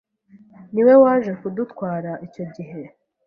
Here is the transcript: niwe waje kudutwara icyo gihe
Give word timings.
niwe 0.73 0.93
waje 1.03 1.31
kudutwara 1.39 2.11
icyo 2.25 2.43
gihe 2.55 2.81